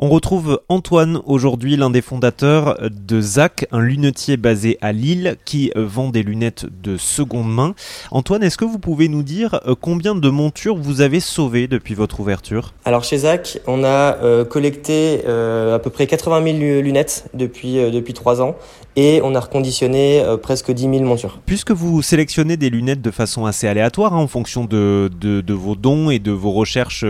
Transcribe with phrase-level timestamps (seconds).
[0.00, 5.72] On retrouve Antoine aujourd'hui, l'un des fondateurs de ZAC, un lunetier basé à Lille qui
[5.74, 7.74] vend des lunettes de seconde main.
[8.12, 11.94] Antoine, est-ce que vous pouvez nous dire euh, combien de montures vous avez sauvées depuis
[11.94, 12.74] votre ouverture?
[12.84, 17.90] Alors chez ZAC, on a euh, collecté euh, à peu près 80 000 lunettes depuis,
[17.90, 18.54] depuis 3 ans
[18.94, 21.40] et on a reconditionné presque 10 000 montures.
[21.44, 25.54] Puisque vous sélectionnez des lunettes de façon assez aléatoire hein, en fonction de, de, de,
[25.54, 27.04] vos dons et de vos recherches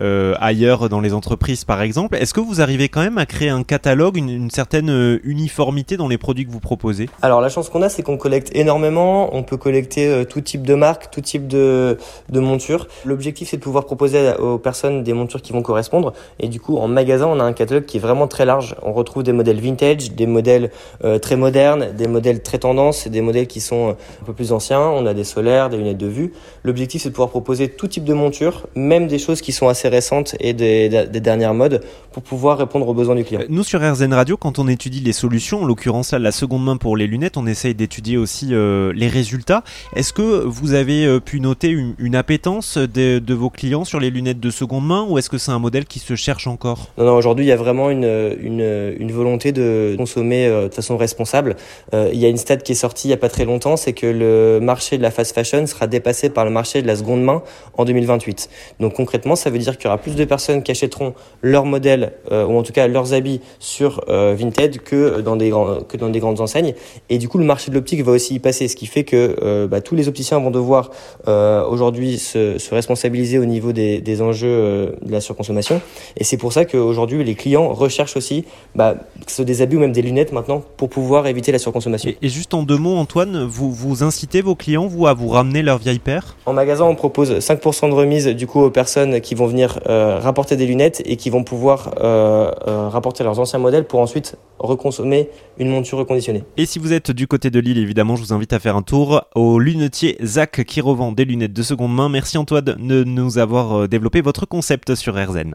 [0.00, 3.64] ailleurs dans les entreprises par exemple, est-ce que vous arrivez quand même à créer un
[3.64, 7.08] catalogue, une, certaine euh, uniformité dans les produits que vous proposez?
[7.22, 9.34] Alors la chance qu'on a, c'est qu'on collecte énormément.
[9.34, 11.98] On peut collecter euh, tout type de marque, tout type de,
[12.28, 12.86] de monture.
[13.04, 16.12] L'objectif, c'est de pouvoir proposer aux personnes des montures qui vont correspondre.
[16.38, 18.76] Et du coup, en magasin, on a un catalogue qui est vraiment très large.
[18.84, 20.70] On retrouve des modèles vintage, des modèles
[21.04, 24.82] euh, très modernes, des modèles très tendance, des modèles qui sont un peu plus anciens.
[24.82, 26.32] On a des solaires, des lunettes de vue.
[26.62, 29.88] L'objectif, c'est de pouvoir proposer tout type de monture, même des choses qui sont assez
[29.88, 30.88] récentes et des,
[31.20, 31.82] dernières modes,
[32.20, 33.40] pouvoir répondre aux besoins du client.
[33.48, 36.96] Nous sur RZN Radio, quand on étudie les solutions, en l'occurrence la seconde main pour
[36.96, 39.62] les lunettes, on essaye d'étudier aussi euh, les résultats.
[39.94, 44.40] Est-ce que vous avez euh, pu noter une, appétence de, vos clients sur les lunettes
[44.40, 46.88] de seconde main ou est-ce que c'est un modèle qui se cherche encore?
[46.98, 50.74] Non, non aujourd'hui il y a vraiment une, une, une volonté de consommer euh, de
[50.74, 51.56] façon responsable.
[51.92, 53.92] il y a une stat qui est sortie il n'y a pas très longtemps, c'est
[53.92, 57.22] que le marché de la fast fashion sera dépassé par le marché de la seconde
[57.22, 57.42] main
[57.76, 58.48] en 2028.
[58.80, 62.09] Donc concrètement, ça veut dire qu'il y aura plus de personnes qui achèteront leur modèle
[62.30, 65.50] ou en tout cas leurs habits sur euh, Vinted que dans, des
[65.88, 66.74] que dans des grandes enseignes.
[67.08, 69.36] Et du coup, le marché de l'optique va aussi y passer, ce qui fait que
[69.42, 70.90] euh, bah, tous les opticiens vont devoir
[71.28, 75.80] euh, aujourd'hui se, se, responsabiliser au niveau des, des enjeux de la surconsommation.
[76.16, 79.76] Et c'est pour ça qu'aujourd'hui, les clients recherchent aussi bah, que ce soit des habits
[79.76, 82.12] ou même des lunettes maintenant pour pouvoir éviter la surconsommation.
[82.22, 85.62] Et, juste en deux mots, Antoine, vous, vous incitez vos clients, vous, à vous ramener
[85.62, 86.36] leur vieille paire?
[86.46, 90.56] En magasin, on propose 5% de remise du coup aux personnes qui vont venir rapporter
[90.56, 92.50] des lunettes et qui vont pouvoir euh,
[92.88, 96.44] rapporter leurs anciens modèles pour ensuite reconsommer une monture reconditionnée.
[96.56, 98.82] Et si vous êtes du côté de Lille, évidemment, je vous invite à faire un
[98.82, 102.08] tour au lunetier Zach qui revend des lunettes de seconde main.
[102.08, 105.54] Merci Antoine de nous avoir euh, développé votre concept sur RZN.